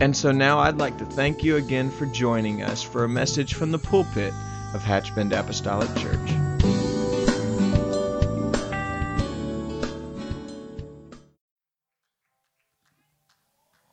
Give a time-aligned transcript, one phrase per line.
[0.00, 3.52] And so now I'd like to thank you again for joining us for a message
[3.52, 4.32] from the pulpit
[4.72, 6.30] of Hatchbend Apostolic Church.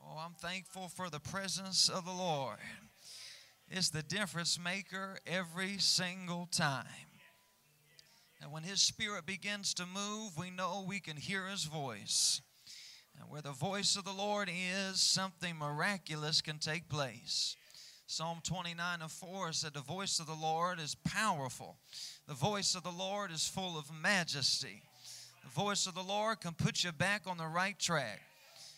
[0.02, 2.60] Oh, I'm thankful for the presence of the Lord.
[3.70, 6.86] It's the difference maker every single time.
[8.42, 12.40] And when His Spirit begins to move, we know we can hear His voice.
[13.20, 17.55] And where the voice of the Lord is, something miraculous can take place.
[18.05, 21.77] Psalm 29 and 4 said, The voice of the Lord is powerful.
[22.27, 24.82] The voice of the Lord is full of majesty.
[25.43, 28.21] The voice of the Lord can put you back on the right track.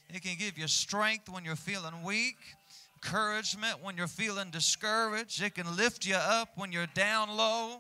[0.10, 2.38] It can give you strength when you're feeling weak,
[2.96, 5.44] encouragement when you're feeling discouraged.
[5.44, 7.78] It can lift you up when you're down low.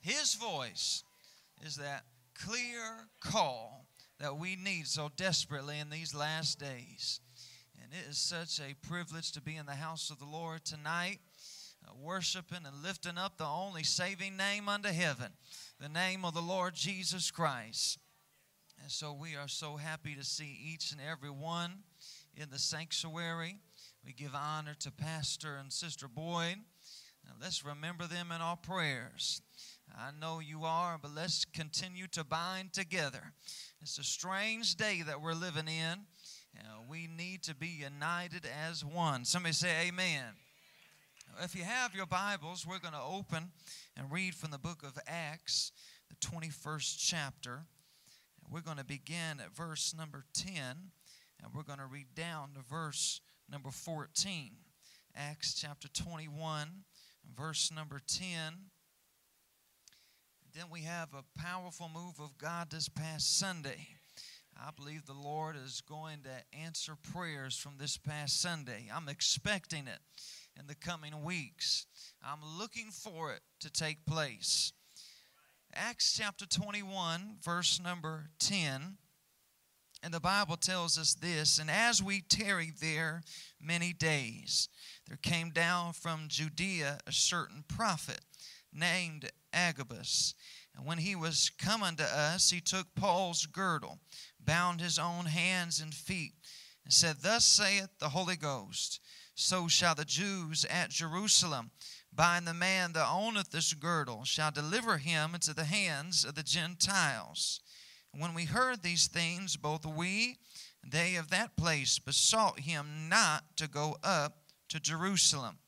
[0.00, 1.02] His voice
[1.66, 2.04] is that
[2.34, 3.86] clear call
[4.20, 7.20] that we need so desperately in these last days.
[7.82, 11.18] And it is such a privilege to be in the house of the Lord tonight,
[11.86, 15.32] uh, worshiping and lifting up the only saving name under heaven,
[15.80, 17.98] the name of the Lord Jesus Christ.
[18.82, 21.72] And so we are so happy to see each and every one
[22.36, 23.56] in the sanctuary.
[24.04, 26.56] We give honor to Pastor and Sister Boyd.
[27.24, 29.40] Now let's remember them in our prayers.
[29.98, 33.32] I know you are, but let's continue to bind together.
[33.82, 36.00] It's a strange day that we're living in.
[36.58, 39.24] Uh, we need to be united as one.
[39.24, 40.34] Somebody say, Amen.
[41.42, 43.52] If you have your Bibles, we're going to open
[43.96, 45.72] and read from the book of Acts,
[46.10, 47.60] the 21st chapter.
[48.50, 50.52] We're going to begin at verse number 10,
[51.42, 54.50] and we're going to read down to verse number 14.
[55.16, 56.68] Acts chapter 21,
[57.34, 58.26] verse number 10.
[60.54, 63.86] Then we have a powerful move of God this past Sunday.
[64.56, 68.86] I believe the Lord is going to answer prayers from this past Sunday.
[68.92, 70.00] I'm expecting it
[70.58, 71.86] in the coming weeks.
[72.20, 74.72] I'm looking for it to take place.
[75.72, 78.96] Acts chapter 21, verse number 10.
[80.02, 83.22] And the Bible tells us this And as we tarried there
[83.60, 84.68] many days,
[85.06, 88.20] there came down from Judea a certain prophet
[88.72, 90.34] named Agabus.
[90.76, 93.98] And when he was come unto us, he took Paul's girdle,
[94.38, 96.34] bound his own hands and feet,
[96.84, 99.00] and said, Thus saith the Holy Ghost,
[99.34, 101.70] so shall the Jews at Jerusalem
[102.12, 106.42] bind the man that owneth this girdle, shall deliver him into the hands of the
[106.42, 107.60] Gentiles.
[108.12, 110.38] And when we heard these things, both we
[110.82, 114.38] and they of that place besought him not to go up
[114.68, 115.58] to Jerusalem.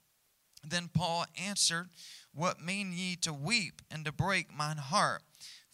[0.66, 1.90] Then Paul answered,
[2.34, 5.22] what mean ye to weep and to break mine heart?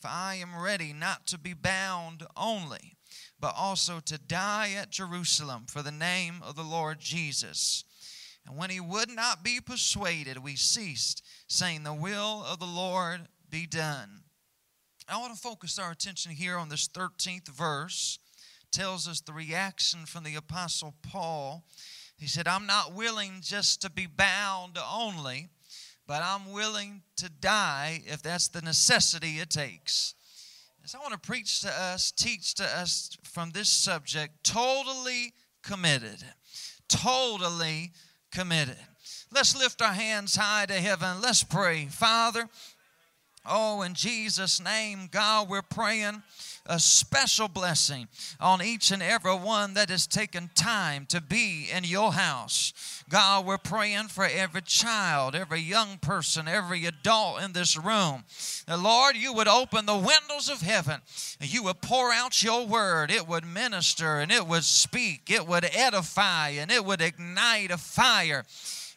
[0.00, 2.96] For I am ready not to be bound only,
[3.40, 7.84] but also to die at Jerusalem for the name of the Lord Jesus.
[8.46, 13.28] And when he would not be persuaded, we ceased, saying, The will of the Lord
[13.50, 14.22] be done.
[15.08, 18.18] I want to focus our attention here on this 13th verse.
[18.62, 21.64] It tells us the reaction from the Apostle Paul.
[22.16, 25.48] He said, I'm not willing just to be bound only
[26.08, 30.14] but I'm willing to die if that's the necessity it takes.
[30.84, 36.24] So I want to preach to us, teach to us from this subject totally committed.
[36.88, 37.92] Totally
[38.32, 38.78] committed.
[39.30, 41.20] Let's lift our hands high to heaven.
[41.20, 41.88] Let's pray.
[41.90, 42.48] Father,
[43.44, 46.22] oh, in Jesus' name, God, we're praying
[46.68, 48.06] a special blessing
[48.38, 53.02] on each and every one that has taken time to be in your house.
[53.08, 58.24] God, we're praying for every child, every young person, every adult in this room.
[58.66, 61.00] That, Lord, you would open the windows of heaven
[61.40, 63.10] and you would pour out your word.
[63.10, 67.78] It would minister and it would speak, it would edify, and it would ignite a
[67.78, 68.44] fire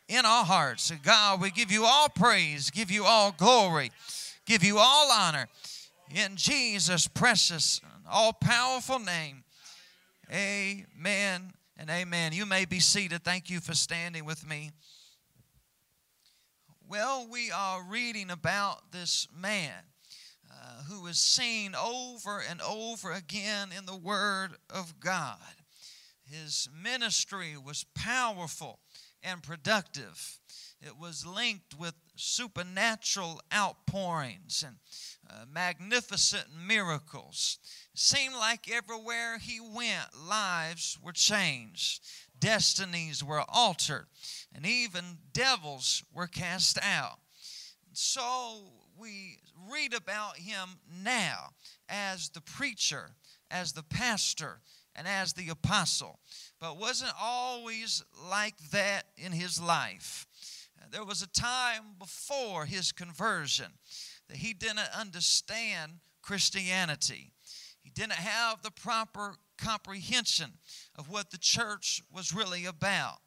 [0.09, 0.91] in our hearts.
[1.03, 3.91] God, we give you all praise, give you all glory,
[4.45, 5.47] give you all honor
[6.13, 9.43] in Jesus' precious, all powerful name.
[10.31, 12.33] Amen and amen.
[12.33, 13.23] You may be seated.
[13.23, 14.71] Thank you for standing with me.
[16.87, 19.71] Well, we are reading about this man
[20.49, 25.37] uh, who is seen over and over again in the Word of God.
[26.25, 28.79] His ministry was powerful
[29.23, 30.39] and productive.
[30.81, 34.77] It was linked with supernatural outpourings and
[35.31, 37.59] uh, magnificent miracles.
[37.93, 42.01] It seemed like everywhere he went, lives were changed,
[42.37, 44.07] destinies were altered,
[44.53, 47.19] and even devils were cast out.
[47.93, 48.63] So
[48.97, 49.39] we
[49.71, 51.51] read about him now
[51.87, 53.11] as the preacher,
[53.49, 54.59] as the pastor,
[54.95, 56.19] and as the apostle,
[56.59, 60.27] but wasn't always like that in his life.
[60.91, 63.67] There was a time before his conversion
[64.31, 65.91] that he didn't understand
[66.21, 67.33] Christianity.
[67.83, 70.53] He didn't have the proper comprehension
[70.95, 73.17] of what the church was really about.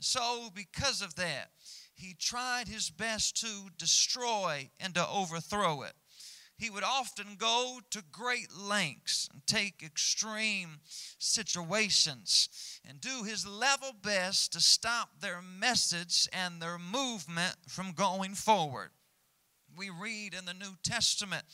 [0.00, 1.50] So, because of that,
[1.94, 5.92] he tried his best to destroy and to overthrow it.
[6.56, 10.80] He would often go to great lengths and take extreme
[11.18, 12.48] situations
[12.84, 18.90] and do his level best to stop their message and their movement from going forward
[19.76, 21.44] we read in the New Testament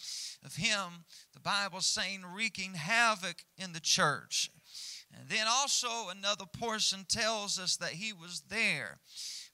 [0.44, 4.50] of him, the Bible saying, wreaking havoc in the church.
[5.18, 8.98] And then also another portion tells us that he was there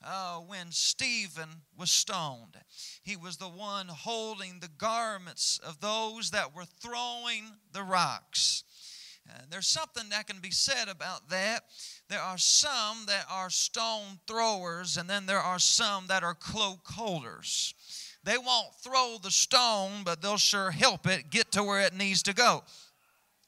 [0.05, 1.49] uh, when Stephen
[1.79, 2.57] was stoned.
[3.03, 8.65] He was the one holding the garments of those that were throwing the rocks.
[9.29, 11.63] Uh, there's something that can be said about that.
[12.09, 16.81] There are some that are stone throwers, and then there are some that are cloak
[16.89, 17.75] holders.
[18.25, 22.23] They won't throw the stone, but they'll sure help it get to where it needs
[22.25, 22.63] to go.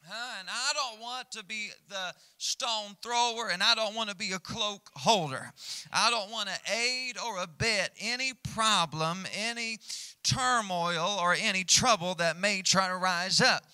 [0.07, 4.33] And I don't want to be the stone thrower, and I don't want to be
[4.33, 5.51] a cloak holder.
[5.91, 9.79] I don't want to aid or abet any problem, any
[10.23, 13.65] turmoil, or any trouble that may try to rise up.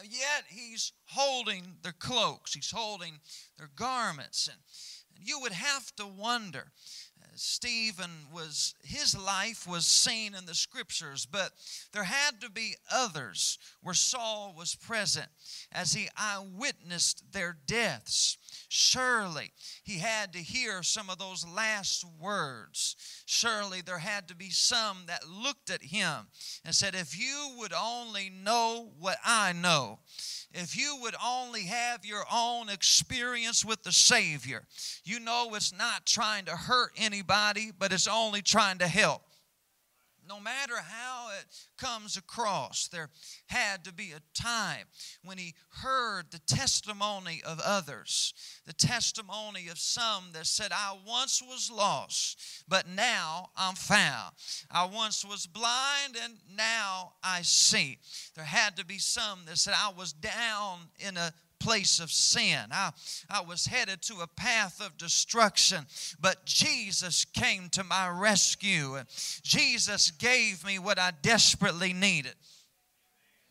[0.00, 3.20] And yet, he's holding their cloaks, he's holding
[3.58, 4.48] their garments.
[4.48, 4.58] And,
[5.16, 6.72] and you would have to wonder
[7.38, 11.52] Stephen was, his life was seen in the scriptures, but
[11.92, 15.28] there had to be others where Saul was present
[15.72, 18.38] as he eyewitnessed their deaths.
[18.68, 19.52] Surely
[19.84, 22.96] he had to hear some of those last words.
[23.26, 26.26] Surely there had to be some that looked at him
[26.64, 30.00] and said, If you would only know what I know,
[30.52, 34.64] if you would only have your own experience with the Savior,
[35.04, 39.22] you know it's not trying to hurt anybody, but it's only trying to help
[40.28, 41.46] no matter how it
[41.78, 43.10] comes across, there
[43.46, 44.86] had to be a time
[45.24, 48.34] when he heard the testimony of others,
[48.66, 54.34] the testimony of some that said, I once was lost, but now I'm found.
[54.70, 57.98] I once was blind, and now I see.
[58.34, 62.66] There had to be some that said, I was down in a place of sin.
[62.70, 62.92] I,
[63.30, 65.86] I was headed to a path of destruction,
[66.20, 68.94] but Jesus came to my rescue.
[68.96, 69.08] and
[69.42, 72.34] Jesus gave me what I desperately needed.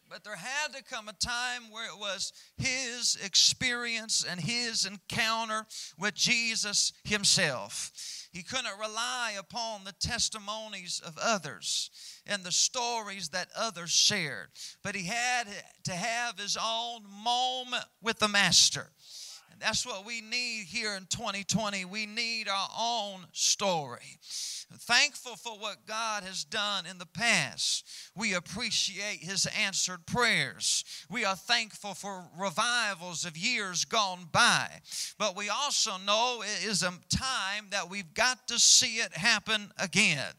[0.10, 5.66] But there had to come a time where it was his experience and his encounter
[5.98, 8.25] with Jesus himself.
[8.36, 11.90] He couldn't rely upon the testimonies of others
[12.28, 14.50] and the stories that others shared,
[14.84, 15.48] but he had
[15.86, 18.90] to have his own moment with the Master.
[19.56, 21.86] And that's what we need here in 2020.
[21.86, 24.20] We need our own story.
[24.78, 27.88] Thankful for what God has done in the past.
[28.16, 30.84] We appreciate His answered prayers.
[31.10, 34.68] We are thankful for revivals of years gone by.
[35.18, 39.72] But we also know it is a time that we've got to see it happen
[39.78, 40.34] again.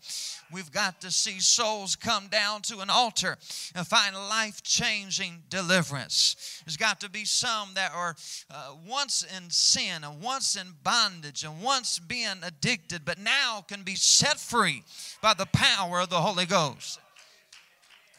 [0.53, 3.39] We've got to see souls come down to an altar
[3.75, 6.63] and find life changing deliverance.
[6.65, 8.17] There's got to be some that are
[8.51, 8.73] uh,
[9.07, 13.95] once in sin and once in bondage and once being addicted, but now can be
[13.95, 14.83] set free
[15.23, 16.99] by the power of the Holy Ghost.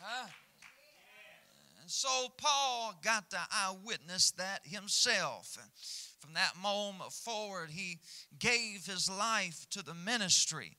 [0.01, 0.27] Uh,
[1.81, 5.57] and so Paul got to eyewitness that himself.
[6.21, 7.97] From that moment forward, he
[8.39, 10.71] gave his life to the ministry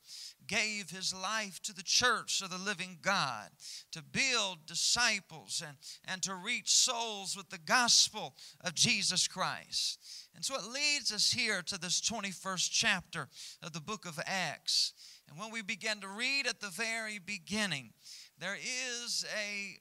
[0.48, 3.50] gave his life to the church of the living God
[3.92, 5.76] to build disciples and,
[6.06, 10.00] and to reach souls with the gospel of Jesus Christ.
[10.34, 13.28] And so it leads us here to this 21st chapter
[13.62, 14.92] of the book of Acts.
[15.28, 17.92] And when we begin to read at the very beginning,
[18.38, 19.78] there is a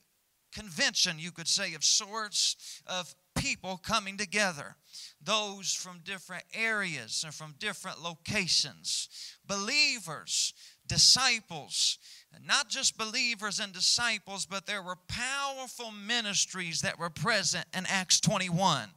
[0.58, 4.76] convention, you could say, of sorts of people coming together.
[5.24, 9.10] Those from different areas and from different locations.
[9.46, 10.54] Believers,
[10.88, 11.98] disciples,
[12.34, 17.86] and not just believers and disciples, but there were powerful ministries that were present in
[17.88, 18.90] Acts 21.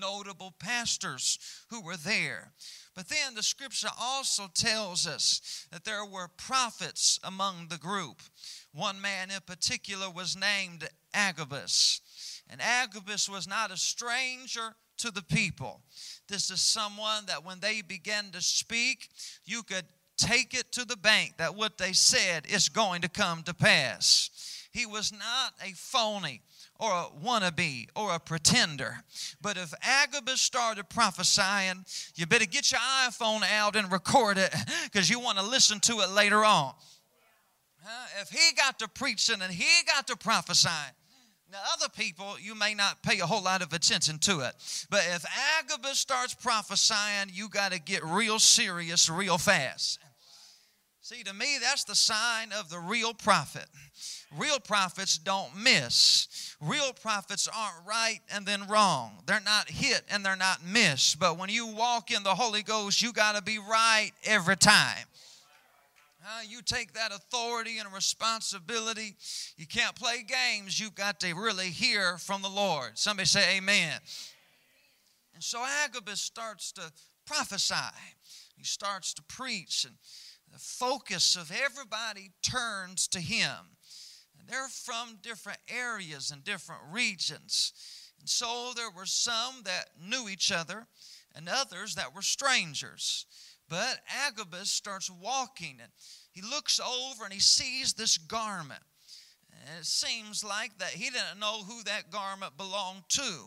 [0.00, 1.38] notable pastors
[1.70, 2.52] who were there.
[2.94, 8.20] But then the scripture also tells us that there were prophets among the group.
[8.72, 12.00] One man in particular was named Agabus.
[12.50, 15.80] And Agabus was not a stranger to the people.
[16.28, 19.08] This is someone that when they began to speak,
[19.44, 19.84] you could
[20.16, 24.30] take it to the bank that what they said is going to come to pass.
[24.72, 26.42] He was not a phony
[26.78, 28.98] or a wannabe or a pretender.
[29.40, 35.08] But if Agabus started prophesying, you better get your iPhone out and record it because
[35.08, 36.74] you want to listen to it later on.
[38.20, 40.92] If he got to preaching and he got to prophesying,
[41.50, 44.54] now, other people, you may not pay a whole lot of attention to it.
[44.90, 45.24] But if
[45.58, 49.98] Agabus starts prophesying, you got to get real serious real fast.
[51.00, 53.64] See, to me, that's the sign of the real prophet.
[54.36, 56.54] Real prophets don't miss.
[56.60, 59.12] Real prophets aren't right and then wrong.
[59.24, 61.18] They're not hit and they're not missed.
[61.18, 65.06] But when you walk in the Holy Ghost, you got to be right every time.
[66.48, 69.16] You take that authority and responsibility.
[69.56, 70.78] You can't play games.
[70.78, 72.98] You've got to really hear from the Lord.
[72.98, 73.98] Somebody say, Amen.
[75.34, 76.92] And so Agabus starts to
[77.26, 77.74] prophesy.
[78.56, 79.94] He starts to preach, and
[80.52, 83.76] the focus of everybody turns to him.
[84.38, 87.72] And they're from different areas and different regions.
[88.18, 90.86] And so there were some that knew each other
[91.34, 93.26] and others that were strangers.
[93.68, 95.90] But Agabus starts walking and
[96.32, 98.80] he looks over and he sees this garment.
[99.50, 103.44] And it seems like that he didn't know who that garment belonged to.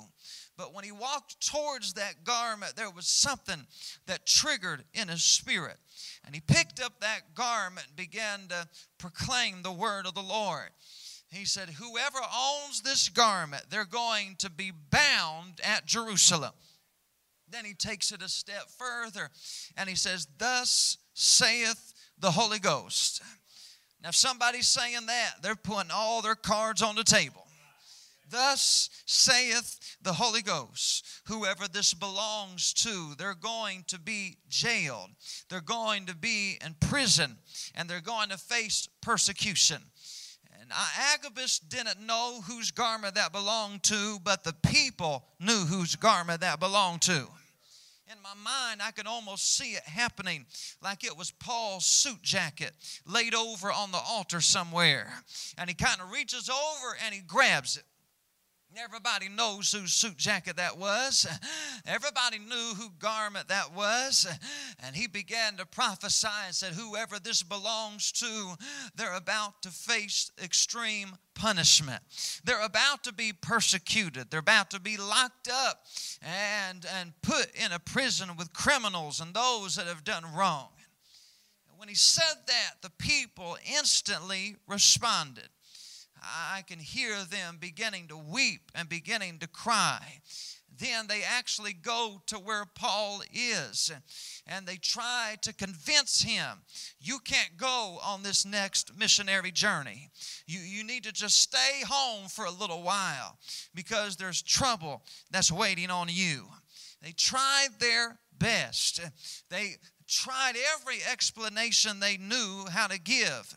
[0.58, 3.66] But when he walked towards that garment, there was something
[4.06, 5.78] that triggered in his spirit.
[6.26, 10.70] And he picked up that garment and began to proclaim the word of the Lord.
[11.32, 16.52] He said, Whoever owns this garment, they're going to be bound at Jerusalem.
[17.52, 19.30] Then he takes it a step further
[19.78, 23.22] and he says, Thus saith the Holy Ghost.
[24.02, 27.46] Now, if somebody's saying that, they're putting all their cards on the table.
[28.30, 31.06] Thus saith the Holy Ghost.
[31.26, 35.10] Whoever this belongs to, they're going to be jailed.
[35.50, 37.38] They're going to be in prison
[37.76, 39.82] and they're going to face persecution.
[40.62, 40.72] And
[41.14, 46.60] Agabus didn't know whose garment that belonged to, but the people knew whose garment that
[46.60, 47.28] belonged to
[48.12, 50.46] in my mind, I could almost see it happening
[50.82, 52.74] like it was Paul's suit jacket
[53.06, 55.12] laid over on the altar somewhere.
[55.58, 57.84] And he kind of reaches over and he grabs it.
[58.78, 61.28] Everybody knows whose suit jacket that was.
[61.86, 64.26] Everybody knew who garment that was.
[64.80, 68.56] And he began to prophesy and said, Whoever this belongs to,
[68.96, 72.02] they're about to face extreme punishment.
[72.46, 74.32] They're about to be persecuted.
[74.32, 75.86] They're about to be locked up
[76.22, 80.70] and, and put in a prison with criminals and those that have done wrong.
[81.76, 85.50] When he said that, the people instantly responded.
[86.22, 90.20] I can hear them beginning to weep and beginning to cry.
[90.78, 93.92] Then they actually go to where Paul is
[94.48, 96.64] and they try to convince him
[97.00, 100.10] you can't go on this next missionary journey.
[100.48, 103.38] You, you need to just stay home for a little while
[103.76, 106.46] because there's trouble that's waiting on you.
[107.02, 109.02] They tried their best,
[109.50, 109.76] they
[110.08, 113.56] tried every explanation they knew how to give.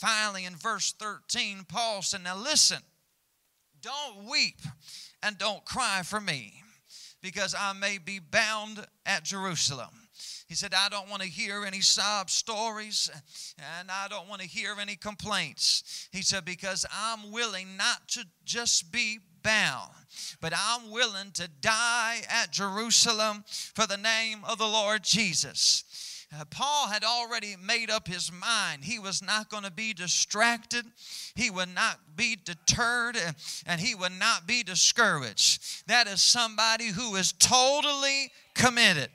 [0.00, 2.78] Finally, in verse 13, Paul said, Now listen,
[3.82, 4.62] don't weep
[5.22, 6.62] and don't cry for me,
[7.20, 9.90] because I may be bound at Jerusalem.
[10.48, 13.10] He said, I don't want to hear any sob stories
[13.78, 16.08] and I don't want to hear any complaints.
[16.12, 19.92] He said, because I'm willing not to just be bound,
[20.40, 25.84] but I'm willing to die at Jerusalem for the name of the Lord Jesus.
[26.50, 28.84] Paul had already made up his mind.
[28.84, 30.84] He was not going to be distracted,
[31.34, 33.16] he would not be deterred,
[33.66, 35.86] and he would not be discouraged.
[35.88, 39.10] That is somebody who is totally committed.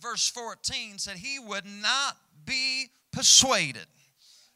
[0.00, 2.16] Verse 14 said, He would not
[2.46, 3.86] be persuaded.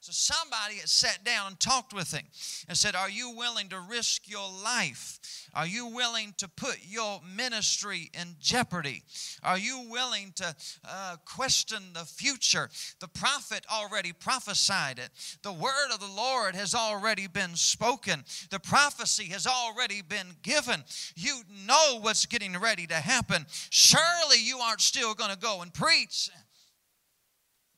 [0.05, 2.25] So somebody sat down and talked with him
[2.69, 5.49] and said, Are you willing to risk your life?
[5.55, 9.03] Are you willing to put your ministry in jeopardy?
[9.43, 10.55] Are you willing to
[10.87, 12.69] uh, question the future?
[13.01, 15.09] The prophet already prophesied it.
[15.41, 18.25] The word of the Lord has already been spoken.
[18.51, 20.85] The prophecy has already been given.
[21.17, 23.47] You know what's getting ready to happen.
[23.71, 26.29] Surely you aren't still going to go and preach.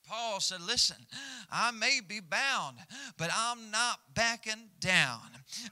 [0.06, 0.96] Paul said, Listen,
[1.50, 2.78] I may be bound,
[3.16, 5.20] but I'm not backing down.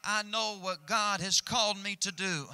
[0.04, 2.46] I know what God has called me to do.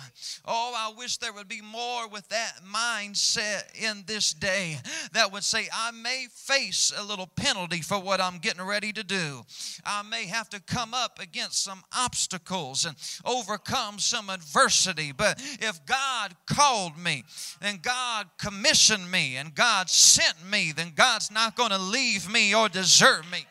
[0.44, 4.78] Oh, I wish there would be more with that mindset in this day
[5.12, 9.04] that would say, I may face a little penalty for what I'm getting ready to
[9.04, 9.42] do.
[9.84, 15.12] I may have to come up against some obstacles and overcome some adversity.
[15.12, 17.24] But if God called me,
[17.60, 22.54] and God commissioned me, and God sent me, then God's not going to leave me
[22.54, 23.46] or desert me.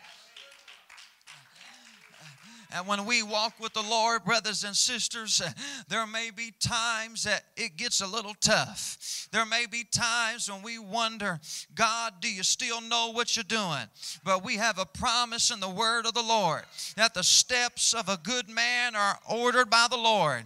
[2.71, 5.41] And when we walk with the Lord, brothers and sisters,
[5.87, 9.27] there may be times that it gets a little tough.
[9.31, 11.39] There may be times when we wonder,
[11.73, 13.87] God, do you still know what you're doing?
[14.23, 16.61] But we have a promise in the word of the Lord
[16.95, 20.43] that the steps of a good man are ordered by the Lord.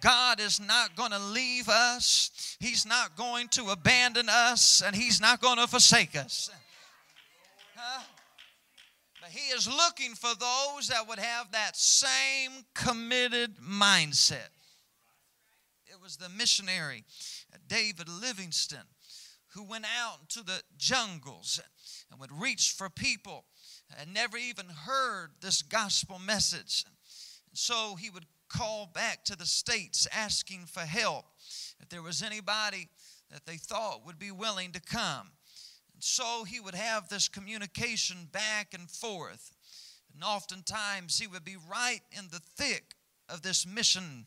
[0.00, 2.56] God is not going to leave us.
[2.58, 6.50] He's not going to abandon us, and He's not going to forsake us.
[7.82, 8.02] Huh?
[9.22, 14.50] But He is looking for those that would have that same committed mindset.
[15.86, 17.04] It was the missionary,
[17.52, 18.88] uh, David Livingstone,
[19.54, 21.60] who went out into the jungles
[22.10, 23.44] and would reach for people
[23.98, 26.84] and never even heard this gospel message.
[26.86, 26.94] And
[27.58, 31.24] so he would call back to the States asking for help.
[31.80, 32.88] If there was anybody
[33.30, 35.30] that they thought would be willing to come.
[36.02, 39.52] So he would have this communication back and forth.
[40.14, 42.94] And oftentimes he would be right in the thick
[43.28, 44.26] of this mission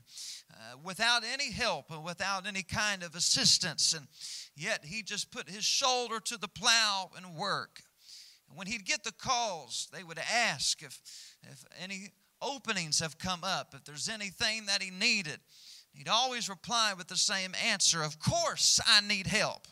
[0.52, 3.94] uh, without any help and without any kind of assistance.
[3.94, 4.08] And
[4.56, 7.82] yet he just put his shoulder to the plow and work.
[8.48, 11.02] And when he'd get the calls, they would ask if,
[11.44, 12.10] if any
[12.42, 15.40] openings have come up, if there's anything that he needed,
[15.94, 19.68] he'd always reply with the same answer Of course, I need help.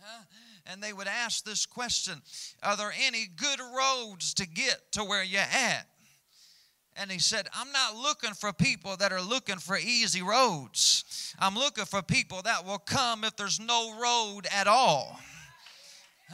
[0.00, 0.24] Huh?
[0.70, 2.20] And they would ask this question
[2.62, 5.86] Are there any good roads to get to where you're at?
[7.00, 11.32] And he said, I'm not looking for people that are looking for easy roads.
[11.38, 15.18] I'm looking for people that will come if there's no road at all.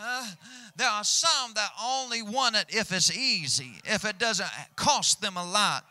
[0.00, 0.26] Uh,
[0.74, 5.36] there are some that only want it if it's easy, if it doesn't cost them
[5.36, 5.84] a lot.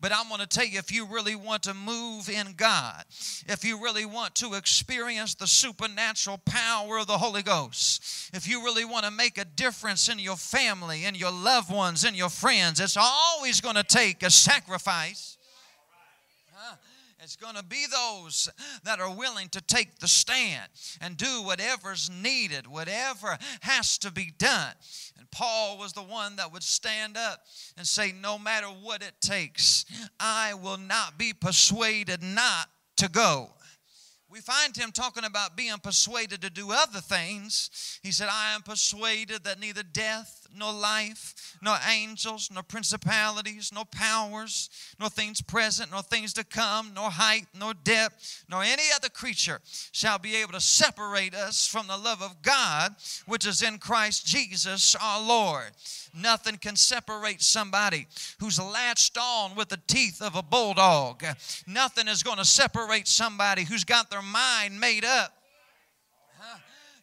[0.00, 3.04] But I'm going to tell you if you really want to move in God,
[3.48, 8.62] if you really want to experience the supernatural power of the Holy Ghost, if you
[8.62, 12.28] really want to make a difference in your family, in your loved ones, in your
[12.28, 15.37] friends, it's always going to take a sacrifice.
[17.28, 18.48] It's going to be those
[18.84, 20.66] that are willing to take the stand
[20.98, 24.72] and do whatever's needed, whatever has to be done.
[25.18, 27.40] And Paul was the one that would stand up
[27.76, 29.84] and say, No matter what it takes,
[30.18, 33.50] I will not be persuaded not to go.
[34.30, 37.98] We find him talking about being persuaded to do other things.
[38.02, 43.84] He said, I am persuaded that neither death, nor life, nor angels, nor principalities, nor
[43.84, 49.08] powers, nor things present, nor things to come, nor height, nor depth, nor any other
[49.08, 49.60] creature
[49.92, 52.94] shall be able to separate us from the love of God
[53.26, 55.70] which is in Christ Jesus our Lord.
[56.14, 58.06] Nothing can separate somebody
[58.40, 61.24] who's latched on with the teeth of a bulldog.
[61.66, 65.37] Nothing is going to separate somebody who's got their mind made up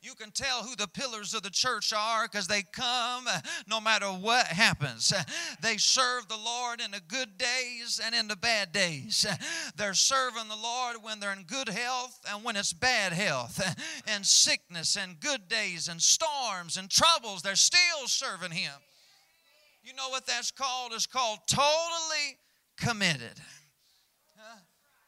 [0.05, 3.25] you can tell who the pillars of the church are because they come
[3.67, 5.11] no matter what happens.
[5.61, 9.25] They serve the Lord in the good days and in the bad days.
[9.75, 13.59] They're serving the Lord when they're in good health and when it's bad health,
[14.07, 17.41] and sickness and good days and storms and troubles.
[17.41, 18.73] They're still serving Him.
[19.83, 20.91] You know what that's called?
[20.93, 22.37] It's called totally
[22.77, 23.39] committed.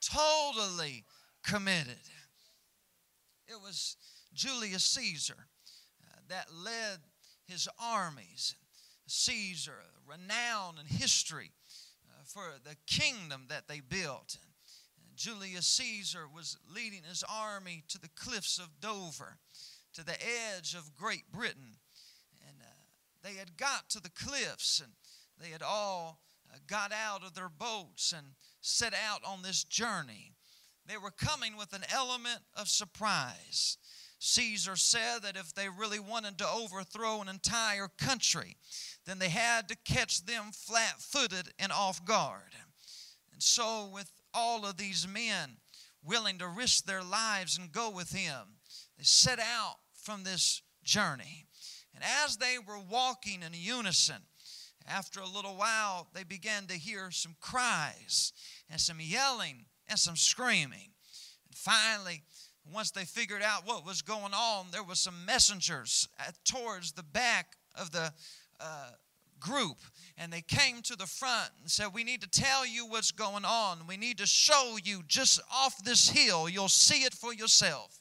[0.02, 1.04] Totally
[1.44, 1.98] committed.
[3.48, 3.96] It was
[4.38, 5.48] Julius Caesar
[6.04, 7.00] uh, that led
[7.48, 8.56] his armies.
[9.08, 11.52] Caesar, renowned in history
[12.08, 14.38] uh, for the kingdom that they built.
[15.02, 19.38] And Julius Caesar was leading his army to the cliffs of Dover,
[19.94, 20.18] to the
[20.56, 21.78] edge of Great Britain.
[22.48, 22.66] And uh,
[23.24, 24.92] they had got to the cliffs and
[25.42, 26.20] they had all
[26.54, 28.28] uh, got out of their boats and
[28.62, 30.34] set out on this journey.
[30.86, 33.78] They were coming with an element of surprise.
[34.20, 38.58] Caesar said that if they really wanted to overthrow an entire country,
[39.06, 42.56] then they had to catch them flat footed and off guard.
[43.32, 45.58] And so, with all of these men
[46.04, 48.58] willing to risk their lives and go with him,
[48.98, 51.46] they set out from this journey.
[51.94, 54.24] And as they were walking in unison,
[54.88, 58.32] after a little while, they began to hear some cries
[58.70, 60.92] and some yelling and some screaming.
[61.46, 62.24] And finally,
[62.74, 66.08] Once they figured out what was going on, there was some messengers
[66.44, 68.12] towards the back of the
[68.60, 68.90] uh,
[69.40, 69.78] group
[70.18, 73.46] and they came to the front and said we need to tell you what's going
[73.46, 73.80] on.
[73.88, 76.50] We need to show you just off this hill.
[76.50, 78.00] You'll see it for yourself.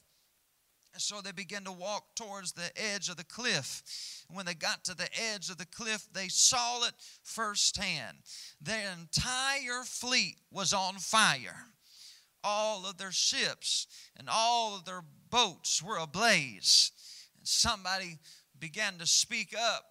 [0.93, 3.83] And so they began to walk towards the edge of the cliff.
[4.29, 8.17] When they got to the edge of the cliff they saw it firsthand.
[8.59, 11.67] Their entire fleet was on fire
[12.47, 16.91] all of their ships and all of their boats were ablaze
[17.37, 18.17] and somebody
[18.57, 19.83] began to speak up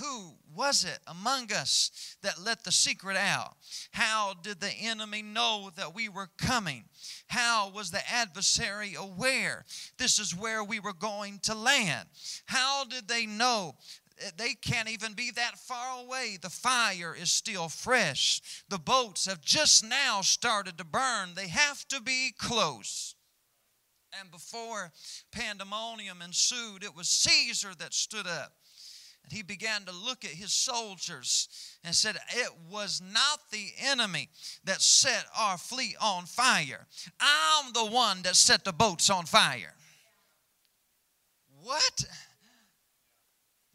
[0.00, 3.54] who was it among us that let the secret out?
[3.92, 6.84] How did the enemy know that we were coming?
[7.28, 9.64] How was the adversary aware
[9.98, 12.08] this is where we were going to land?
[12.46, 13.76] How did they know
[14.20, 16.38] Eh, they can't even be that far away.
[16.40, 18.40] The fire is still fresh.
[18.68, 21.34] The boats have just now started to burn.
[21.34, 23.14] They have to be close.
[24.20, 24.92] And before
[25.32, 28.52] pandemonium ensued, it was Caesar that stood up
[29.24, 31.48] and he began to look at his soldiers
[31.82, 34.28] and said, It was not the enemy
[34.64, 36.86] that set our fleet on fire.
[37.18, 39.72] I'm the one that set the boats on fire.
[41.62, 42.04] What?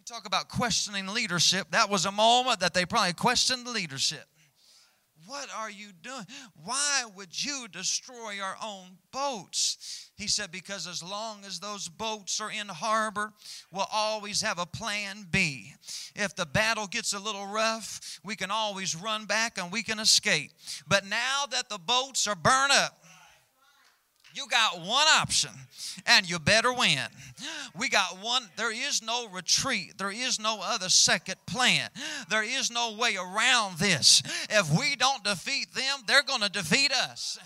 [0.10, 1.68] Talk about questioning leadership.
[1.70, 4.26] That was a moment that they probably questioned leadership.
[5.28, 6.26] What are you doing?
[6.64, 10.10] Why would you destroy our own boats?
[10.18, 13.34] He said, Because as long as those boats are in harbor,
[13.72, 15.76] we'll always have a plan B.
[16.16, 20.00] If the battle gets a little rough, we can always run back and we can
[20.00, 20.50] escape.
[20.88, 23.00] But now that the boats are burned up,
[24.40, 25.52] you got one option,
[26.06, 27.06] and you better win.
[27.78, 29.98] We got one, there is no retreat.
[29.98, 31.90] There is no other second plan.
[32.30, 34.24] There is no way around this.
[34.50, 37.38] If we don't defeat them, they're going to defeat us.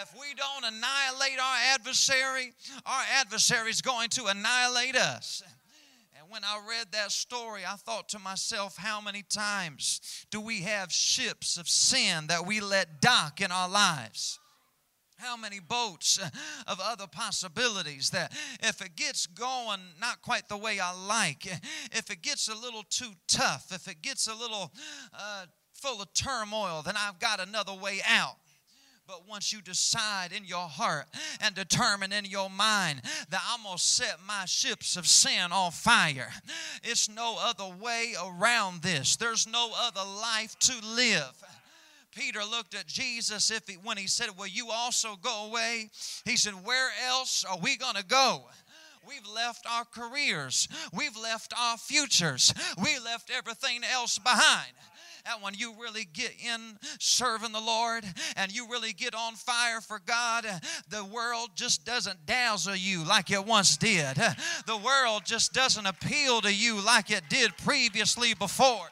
[0.00, 2.54] If we don't annihilate our adversary,
[2.86, 5.42] our adversary is going to annihilate us.
[6.18, 10.62] And when I read that story, I thought to myself, how many times do we
[10.62, 14.38] have ships of sin that we let dock in our lives?
[15.20, 16.18] How many boats
[16.66, 21.46] of other possibilities that if it gets going not quite the way I like,
[21.92, 24.72] if it gets a little too tough, if it gets a little
[25.12, 28.36] uh, full of turmoil, then I've got another way out.
[29.06, 31.06] But once you decide in your heart
[31.40, 35.72] and determine in your mind that I'm going to set my ships of sin on
[35.72, 36.28] fire,
[36.84, 39.16] it's no other way around this.
[39.16, 41.42] There's no other life to live.
[42.12, 45.90] Peter looked at Jesus if he, when he said, Will you also go away?
[46.24, 48.44] He said, Where else are we going to go?
[49.06, 50.68] We've left our careers.
[50.92, 52.52] We've left our futures.
[52.82, 54.72] We left everything else behind.
[55.26, 58.04] And when you really get in serving the Lord
[58.36, 60.46] and you really get on fire for God,
[60.88, 64.16] the world just doesn't dazzle you like it once did.
[64.66, 68.88] The world just doesn't appeal to you like it did previously before.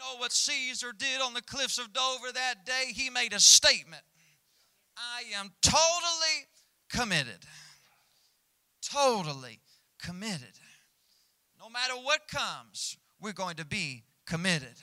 [0.00, 2.92] Know what Caesar did on the cliffs of Dover that day?
[2.92, 4.02] He made a statement
[4.96, 6.46] I am totally
[6.90, 7.44] committed.
[8.82, 9.60] Totally
[10.02, 10.58] committed.
[11.58, 14.74] No matter what comes, we're going to be committed.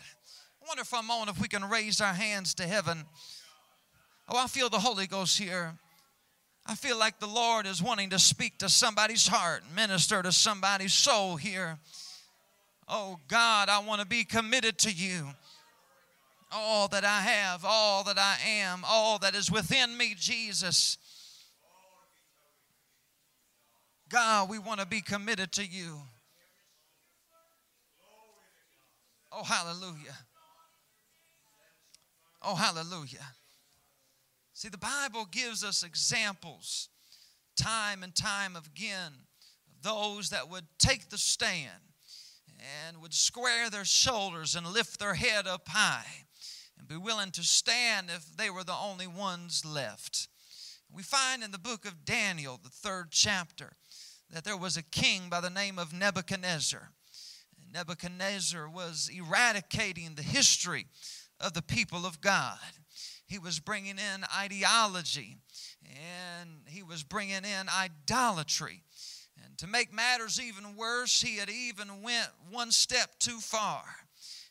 [0.61, 3.05] I wonder for a moment if we can raise our hands to heaven.
[4.29, 5.73] Oh, I feel the Holy Ghost here.
[6.65, 10.93] I feel like the Lord is wanting to speak to somebody's heart, minister to somebody's
[10.93, 11.79] soul here.
[12.87, 15.27] Oh God, I want to be committed to you.
[16.51, 20.97] All that I have, all that I am, all that is within me, Jesus.
[24.09, 25.97] God, we want to be committed to you.
[29.33, 30.17] Oh, hallelujah.
[32.41, 33.33] Oh, hallelujah.
[34.53, 36.87] See, the Bible gives us examples
[37.57, 39.11] time and time again
[39.67, 41.86] of those that would take the stand
[42.59, 46.25] and would square their shoulders and lift their head up high
[46.77, 50.27] and be willing to stand if they were the only ones left.
[50.91, 53.73] We find in the book of Daniel, the third chapter,
[54.29, 56.91] that there was a king by the name of Nebuchadnezzar.
[57.73, 60.87] Nebuchadnezzar was eradicating the history
[61.39, 62.57] of the people of God.
[63.25, 65.37] He was bringing in ideology
[65.83, 68.83] and he was bringing in idolatry
[69.57, 73.83] to make matters even worse, he had even went one step too far.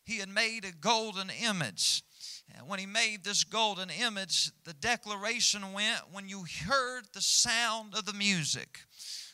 [0.05, 2.03] He had made a golden image.
[2.57, 7.95] And when he made this golden image, the declaration went when you heard the sound
[7.95, 8.81] of the music,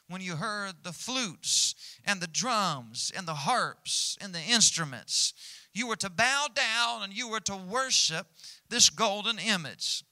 [0.08, 5.34] when you heard the flutes and the drums and the harps and the instruments,
[5.74, 8.26] you were to bow down and you were to worship
[8.68, 10.04] this golden image.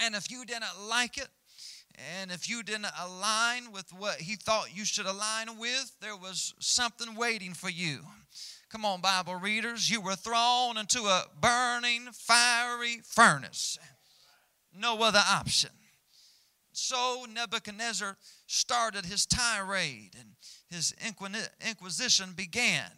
[0.00, 1.28] And if you didn't like it,
[2.20, 6.54] and if you didn't align with what he thought you should align with, there was
[6.58, 8.00] something waiting for you.
[8.70, 9.90] Come on, Bible readers.
[9.90, 13.78] You were thrown into a burning, fiery furnace.
[14.74, 15.70] No other option.
[16.72, 20.30] So Nebuchadnezzar started his tirade and
[20.70, 20.94] his
[21.68, 22.90] inquisition began.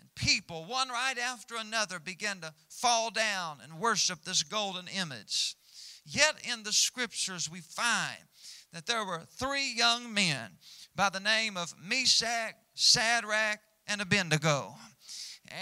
[0.00, 5.56] And people, one right after another, began to fall down and worship this golden image.
[6.06, 8.18] Yet in the scriptures, we find
[8.72, 10.50] that there were three young men
[10.94, 14.74] by the name of Meshach, Shadrach, and Abednego.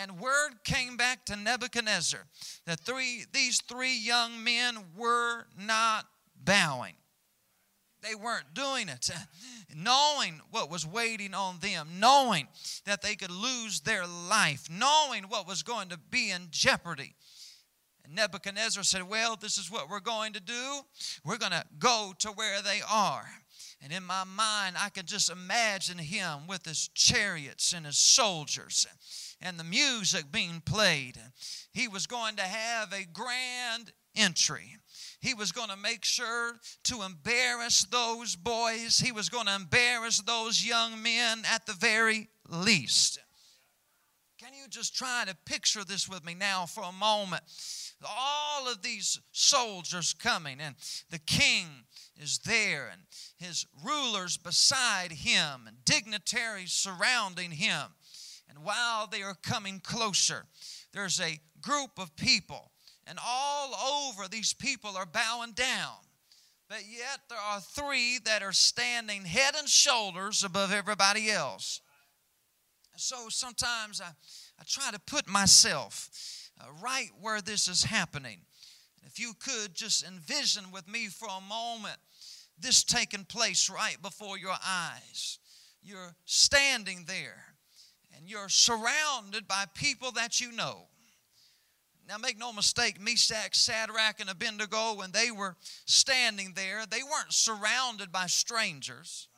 [0.03, 2.20] And word came back to Nebuchadnezzar
[2.66, 6.94] that three, these three young men were not bowing.
[8.03, 9.11] They weren't doing it,
[9.77, 12.49] knowing what was waiting on them, knowing
[12.87, 17.14] that they could lose their life, knowing what was going to be in jeopardy.
[18.12, 20.81] Nebuchadnezzar said, Well, this is what we're going to do.
[21.25, 23.27] We're going to go to where they are.
[23.83, 28.87] And in my mind, I can just imagine him with his chariots and his soldiers
[29.40, 31.18] and the music being played.
[31.73, 34.77] He was going to have a grand entry.
[35.20, 38.99] He was going to make sure to embarrass those boys.
[38.99, 43.18] He was going to embarrass those young men at the very least.
[44.38, 47.42] Can you just try to picture this with me now for a moment?
[48.08, 50.74] All of these soldiers coming, and
[51.10, 51.66] the king
[52.16, 53.02] is there, and
[53.36, 57.86] his rulers beside him, and dignitaries surrounding him.
[58.48, 60.46] And while they are coming closer,
[60.92, 62.70] there's a group of people,
[63.06, 65.96] and all over these people are bowing down.
[66.68, 71.80] But yet there are three that are standing head and shoulders above everybody else.
[72.96, 74.10] So sometimes I,
[74.58, 76.10] I try to put myself
[76.61, 78.40] uh, right where this is happening.
[79.05, 81.96] If you could just envision with me for a moment
[82.61, 85.38] this taking place right before your eyes.
[85.83, 87.55] You're standing there
[88.16, 90.87] and you're surrounded by people that you know.
[92.09, 97.33] Now, make no mistake, Meshach, Shadrach, and Abednego, when they were standing there, they weren't
[97.33, 99.29] surrounded by strangers.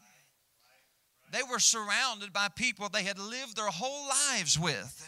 [1.33, 5.07] They were surrounded by people they had lived their whole lives with.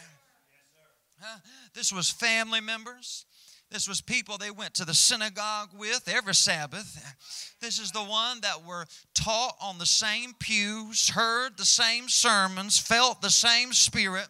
[1.19, 1.39] Huh?
[1.73, 3.25] This was family members.
[3.71, 7.55] This was people they went to the synagogue with every Sabbath.
[7.61, 12.77] This is the one that were taught on the same pews, heard the same sermons,
[12.77, 14.27] felt the same spirit.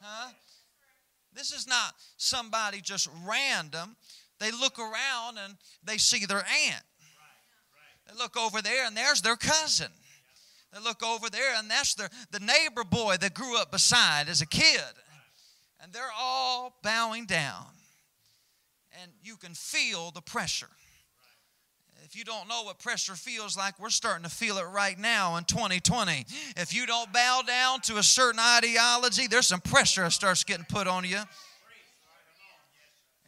[0.00, 0.30] Huh?
[1.34, 3.96] This is not somebody just random.
[4.40, 6.84] They look around and they see their aunt.
[8.06, 9.88] They look over there and there's their cousin.
[10.72, 14.40] They look over there and that's their, the neighbor boy that grew up beside as
[14.40, 14.80] a kid.
[15.82, 17.66] And they're all bowing down
[19.02, 20.68] and you can feel the pressure.
[22.04, 25.36] If you don't know what pressure feels like, we're starting to feel it right now
[25.36, 26.26] in 2020.
[26.56, 30.66] If you don't bow down to a certain ideology, there's some pressure that starts getting
[30.68, 31.20] put on you.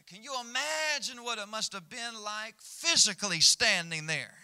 [0.06, 4.34] Can you imagine what it must have been like physically standing there?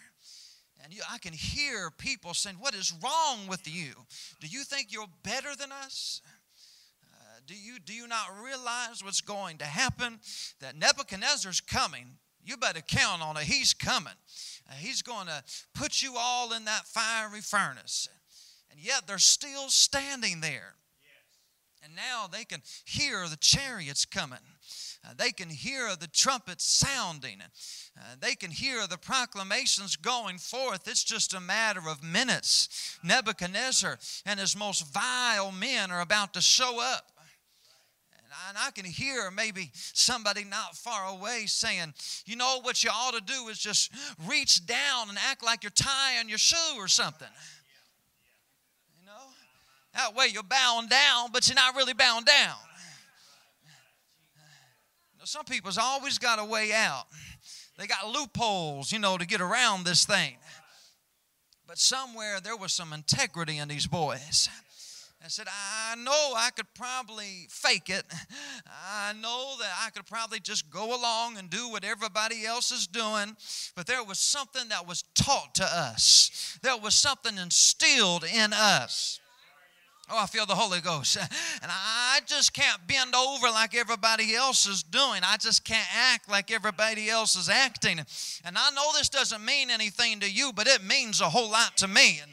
[0.83, 3.91] And you, I can hear people saying, What is wrong with you?
[4.39, 6.21] Do you think you're better than us?
[7.49, 10.19] Do you, do you not realize what's going to happen?
[10.61, 12.05] That Nebuchadnezzar's coming.
[12.45, 13.43] You better count on it.
[13.43, 14.13] He's coming.
[14.69, 18.07] Uh, he's going to put you all in that fiery furnace.
[18.69, 20.75] And yet they're still standing there.
[21.83, 24.37] And now they can hear the chariots coming.
[25.03, 27.37] Uh, they can hear the trumpets sounding.
[27.97, 30.87] Uh, they can hear the proclamations going forth.
[30.87, 32.99] It's just a matter of minutes.
[33.03, 37.11] Nebuchadnezzar and his most vile men are about to show up
[38.47, 41.93] and I can hear maybe somebody not far away saying,
[42.25, 43.91] you know, what you ought to do is just
[44.27, 47.27] reach down and act like you're tying your shoe or something.
[48.99, 49.11] You know?
[49.95, 52.55] That way you're bowing down, but you're not really bowing down.
[55.13, 57.05] You know, some people's always got a way out.
[57.77, 60.35] They got loopholes, you know, to get around this thing.
[61.67, 64.49] But somewhere there was some integrity in these boys.
[65.23, 68.05] I said, I know I could probably fake it.
[68.67, 72.87] I know that I could probably just go along and do what everybody else is
[72.87, 73.35] doing.
[73.75, 79.19] But there was something that was taught to us, there was something instilled in us.
[80.11, 81.17] Oh, I feel the Holy Ghost.
[81.61, 85.21] And I just can't bend over like everybody else is doing.
[85.23, 87.99] I just can't act like everybody else is acting.
[88.45, 91.75] And I know this doesn't mean anything to you, but it means a whole lot
[91.77, 92.21] to me.
[92.21, 92.31] And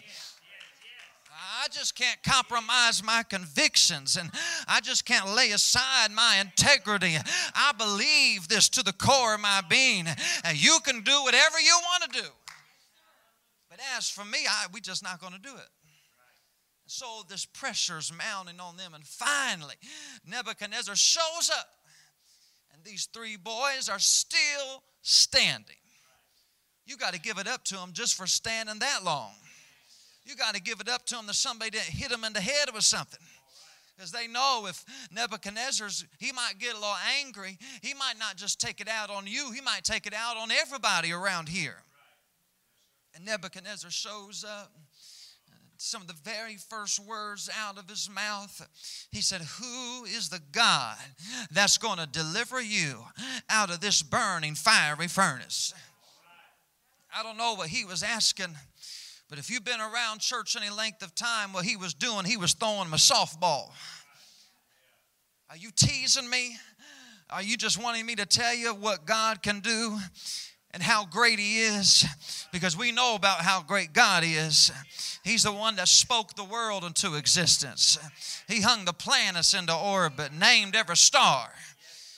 [1.66, 4.31] I just can't compromise my convictions and
[4.68, 7.16] I just can't lay aside my integrity.
[7.57, 10.07] I believe this to the core of my being.
[10.44, 12.29] And you can do whatever you want to do.
[13.68, 15.68] But as for me, I, we just not going to do it.
[16.87, 18.94] So this pressure's mounting on them.
[18.94, 19.74] And finally,
[20.24, 21.68] Nebuchadnezzar shows up.
[22.72, 25.74] And these three boys are still standing.
[26.85, 29.33] You got to give it up to them just for standing that long.
[30.26, 32.40] You got to give it up to them that somebody didn't hit them in the
[32.40, 33.20] head with something.
[33.96, 37.56] Because they know if Nebuchadnezzar's, he might get a little angry.
[37.80, 40.50] He might not just take it out on you, he might take it out on
[40.50, 41.76] everybody around here.
[43.14, 44.72] And Nebuchadnezzar shows up
[45.78, 48.68] some of the very first words out of his mouth.
[49.10, 50.96] He said, Who is the God
[51.50, 53.04] that's going to deliver you
[53.48, 55.72] out of this burning fiery furnace?
[57.14, 58.54] I don't know what he was asking,
[59.28, 62.36] but if you've been around church any length of time, what he was doing, he
[62.36, 63.70] was throwing my softball.
[65.50, 66.56] Are you teasing me?
[67.30, 69.98] Are you just wanting me to tell you what God can do?
[70.76, 72.04] and how great He is
[72.52, 74.70] because we know about how great God is.
[75.24, 77.98] He's the one that spoke the world into existence,
[78.46, 81.48] He hung the planets into orbit, named every star.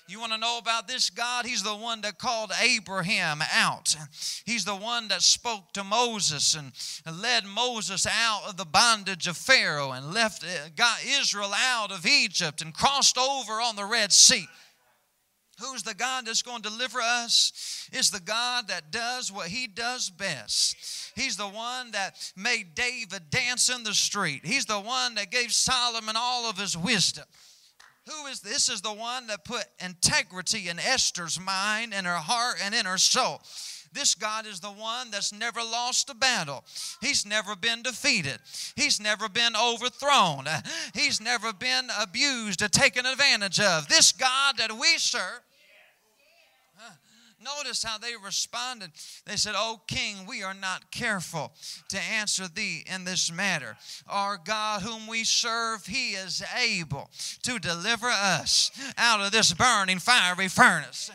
[0.09, 1.45] You want to know about this God?
[1.45, 3.95] He's the one that called Abraham out.
[4.47, 6.73] He's the one that spoke to Moses and
[7.21, 12.07] led Moses out of the bondage of Pharaoh and left uh, got Israel out of
[12.07, 14.47] Egypt and crossed over on the Red Sea.
[15.61, 17.89] Who's the God that's going to deliver us?
[17.93, 21.13] It's the God that does what he does best.
[21.17, 24.43] He's the one that made David dance in the street.
[24.45, 27.25] He's the one that gave Solomon all of his wisdom.
[28.09, 28.69] Who is this?
[28.69, 32.99] Is the one that put integrity in Esther's mind and her heart and in her
[32.99, 33.43] soul.
[33.93, 36.65] This God is the one that's never lost a battle.
[37.01, 38.39] He's never been defeated.
[38.77, 40.47] He's never been overthrown.
[40.95, 43.89] He's never been abused or taken advantage of.
[43.89, 45.41] This God that we serve
[47.41, 48.91] Notice how they responded.
[49.25, 51.53] They said, O king, we are not careful
[51.89, 53.77] to answer thee in this matter.
[54.09, 57.11] Our God, whom we serve, he is able
[57.43, 61.11] to deliver us out of this burning fiery furnace.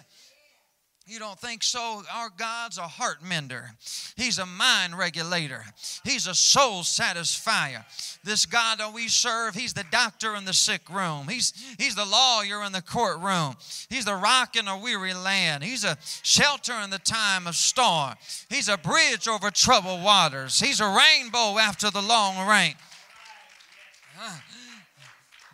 [1.05, 2.01] You don't think so?
[2.13, 3.71] Our God's a heart mender.
[4.15, 5.65] He's a mind regulator.
[6.05, 7.83] He's a soul satisfier.
[8.23, 11.27] This God that we serve, He's the doctor in the sick room.
[11.27, 13.57] He's, he's the lawyer in the courtroom.
[13.89, 15.65] He's the rock in a weary land.
[15.65, 18.13] He's a shelter in the time of storm.
[18.49, 20.57] He's a bridge over troubled waters.
[20.57, 22.75] He's a rainbow after the long rain.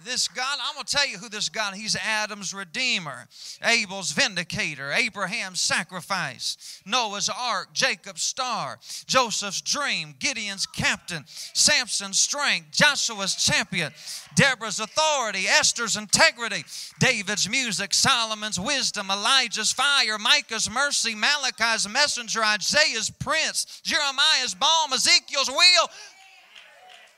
[0.05, 3.27] This God, I'm going to tell you who this God, he's Adam's redeemer,
[3.63, 13.35] Abel's vindicator, Abraham's sacrifice, Noah's ark, Jacob's star, Joseph's dream, Gideon's captain, Samson's strength, Joshua's
[13.35, 13.91] champion,
[14.35, 16.63] Deborah's authority, Esther's integrity,
[16.99, 25.49] David's music, Solomon's wisdom, Elijah's fire, Micah's mercy, Malachi's messenger, Isaiah's prince, Jeremiah's balm, Ezekiel's
[25.49, 25.89] wheel.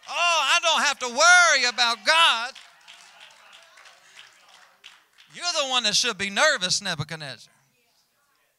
[0.09, 2.53] Oh, I don't have to worry about God.
[5.33, 7.51] You're the one that should be nervous, Nebuchadnezzar.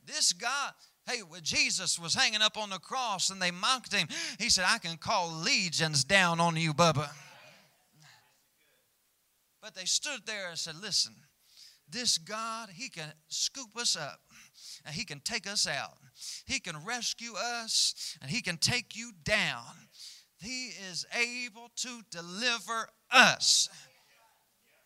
[0.06, 0.72] This God,
[1.06, 4.08] hey, when Jesus was hanging up on the cross and they mocked him,
[4.38, 7.10] he said, I can call legions down on you, Bubba.
[9.62, 11.14] But they stood there and said, Listen,
[11.88, 14.20] this God, He can scoop us up
[14.84, 15.98] and He can take us out.
[16.44, 19.62] He can rescue us and He can take you down.
[20.40, 23.68] He is able to deliver us.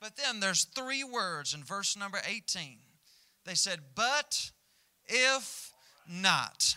[0.01, 2.79] But then there's three words in verse number 18.
[3.45, 4.51] They said, But
[5.07, 5.73] if
[6.09, 6.77] not.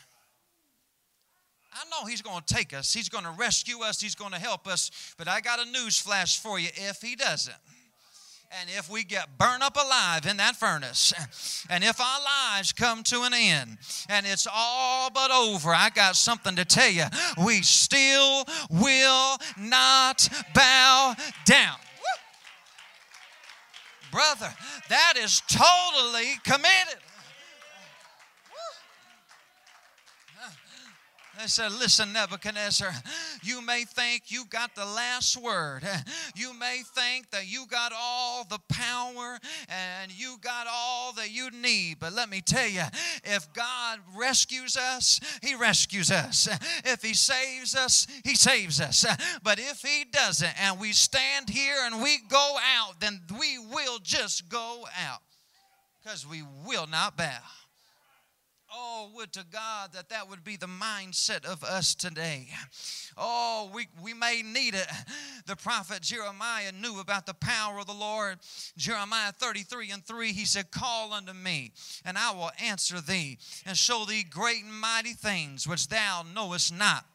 [1.74, 4.40] I know He's going to take us, He's going to rescue us, He's going to
[4.40, 7.56] help us, but I got a news flash for you if He doesn't.
[8.62, 11.14] And if we get burned up alive in that furnace,
[11.70, 12.20] and if our
[12.56, 13.78] lives come to an end,
[14.10, 17.04] and it's all but over, I got something to tell you.
[17.46, 21.14] We still will not bow
[21.46, 21.78] down
[24.12, 24.54] brother,
[24.90, 27.00] that is totally committed.
[31.40, 32.92] They said, Listen, Nebuchadnezzar,
[33.44, 35.84] you may think you got the last word.
[36.36, 41.50] You may think that you got all the power and you got all that you
[41.52, 42.00] need.
[42.00, 42.84] But let me tell you,
[43.24, 46.50] if God rescues us, He rescues us.
[46.84, 49.06] If He saves us, He saves us.
[49.42, 54.00] But if He doesn't and we stand here and we go out, then we will
[54.00, 55.22] just go out
[56.04, 57.40] because we will not bow.
[58.72, 62.48] Oh, would to God that that would be the mindset of us today.
[63.18, 64.88] Oh, we, we may need it.
[65.48, 68.38] The prophet Jeremiah knew about the power of the Lord.
[68.78, 71.72] Jeremiah 33 and 3, he said, Call unto me,
[72.06, 76.72] and I will answer thee, and show thee great and mighty things which thou knowest
[76.72, 77.06] not.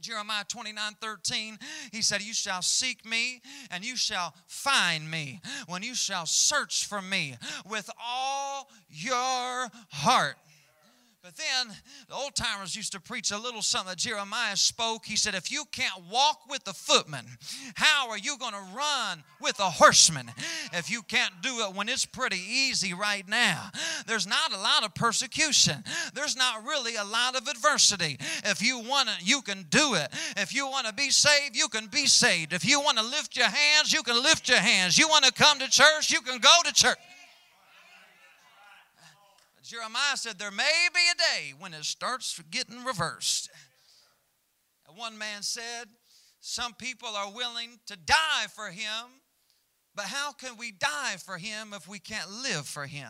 [0.00, 1.58] Jeremiah 29 13,
[1.92, 6.86] he said, You shall seek me and you shall find me when you shall search
[6.86, 7.36] for me
[7.70, 10.34] with all your heart.
[11.22, 11.76] But then
[12.08, 15.06] the old timers used to preach a little something that Jeremiah spoke.
[15.06, 17.24] He said, If you can't walk with the footman,
[17.76, 20.32] how are you going to run with a horseman?
[20.72, 23.70] If you can't do it when it's pretty easy right now,
[24.08, 28.18] there's not a lot of persecution, there's not really a lot of adversity.
[28.44, 30.08] If you want it, you can do it.
[30.36, 32.52] If you want to be saved, you can be saved.
[32.52, 34.98] If you want to lift your hands, you can lift your hands.
[34.98, 36.98] You want to come to church, you can go to church.
[39.72, 43.48] Jeremiah said, There may be a day when it starts getting reversed.
[44.94, 45.88] one man said,
[46.42, 49.22] Some people are willing to die for him,
[49.94, 53.08] but how can we die for him if we can't live for him?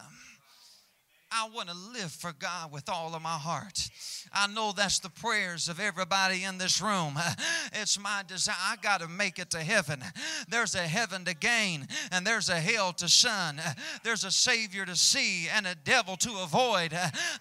[1.34, 3.88] I want to live for God with all of my heart.
[4.32, 7.18] I know that's the prayers of everybody in this room.
[7.74, 8.54] It's my desire.
[8.60, 10.04] I got to make it to heaven.
[10.48, 13.60] There's a heaven to gain, and there's a hell to shun.
[14.04, 16.92] There's a Savior to see and a devil to avoid.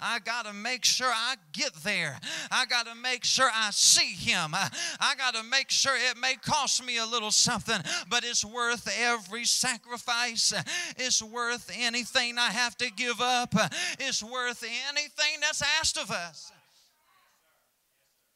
[0.01, 2.17] I got to make sure I get there.
[2.49, 4.53] I got to make sure I see Him.
[4.53, 8.89] I got to make sure it may cost me a little something, but it's worth
[8.99, 10.53] every sacrifice.
[10.97, 13.53] It's worth anything I have to give up
[13.99, 16.51] is worth anything that's asked of us.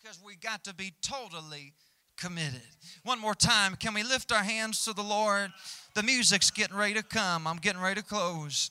[0.01, 1.73] Because we got to be totally
[2.17, 2.61] committed.
[3.03, 5.51] One more time, can we lift our hands to the Lord?
[5.95, 7.47] The music's getting ready to come.
[7.47, 8.69] I'm getting ready to close.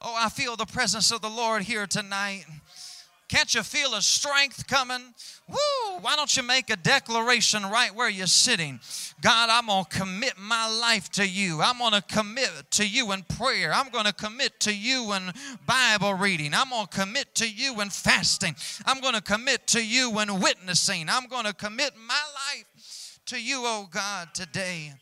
[0.00, 2.44] Oh, I feel the presence of the Lord here tonight.
[3.28, 5.02] Can't you feel a strength coming?
[5.48, 5.98] Woo!
[6.00, 8.78] Why don't you make a declaration right where you're sitting?
[9.20, 11.60] God, I'm going to commit my life to you.
[11.60, 13.72] I'm going to commit to you in prayer.
[13.74, 15.32] I'm going to commit to you in
[15.66, 16.54] Bible reading.
[16.54, 18.54] I'm going to commit to you in fasting.
[18.84, 21.08] I'm going to commit to you in witnessing.
[21.08, 22.22] I'm going to commit my
[22.54, 24.92] life to you, oh God, today.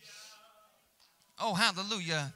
[1.38, 2.32] Oh, hallelujah.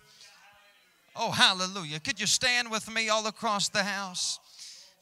[1.16, 1.98] Oh, hallelujah.
[2.00, 4.38] Could you stand with me all across the house?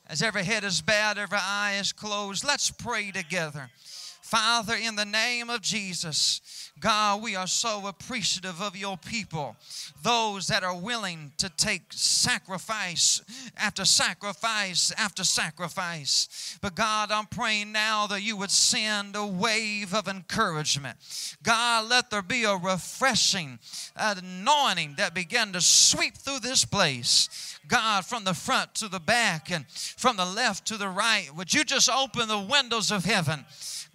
[0.08, 3.70] As every head is bowed, every eye is closed, let's pray together.
[4.26, 9.54] Father, in the name of Jesus, God, we are so appreciative of your people,
[10.02, 13.22] those that are willing to take sacrifice
[13.56, 16.58] after sacrifice after sacrifice.
[16.60, 20.96] But God, I'm praying now that you would send a wave of encouragement.
[21.44, 23.60] God, let there be a refreshing
[23.94, 27.55] anointing that began to sweep through this place.
[27.68, 31.52] God, from the front to the back and from the left to the right, would
[31.52, 33.44] you just open the windows of heaven?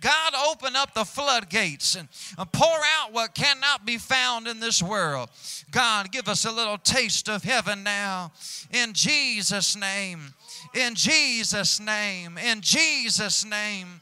[0.02, 2.10] God, open up the floodgates and
[2.52, 5.30] pour out what cannot be found in this world.
[5.70, 8.32] God, give us a little taste of heaven now.
[8.72, 10.34] In Jesus' name.
[10.74, 12.38] In Jesus' name.
[12.40, 14.02] In Jesus' name.